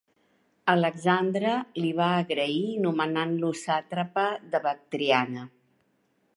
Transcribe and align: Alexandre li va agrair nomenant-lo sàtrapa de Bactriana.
Alexandre 0.71 1.51
li 1.83 1.91
va 1.99 2.07
agrair 2.23 2.63
nomenant-lo 2.87 3.53
sàtrapa 3.63 4.27
de 4.55 4.63
Bactriana. 4.67 5.49